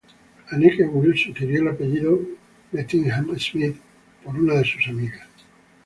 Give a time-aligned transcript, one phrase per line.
[0.49, 2.19] Anneke Wills sugirió el apellido
[2.71, 3.75] "Bettingham-Smith"
[4.23, 5.29] por una de sus amigas.